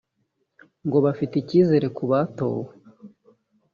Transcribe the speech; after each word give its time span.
ngo 0.85 0.97
bafite 1.05 1.33
ikizere 1.37 1.87
ku 1.97 2.03
batowe 2.11 2.71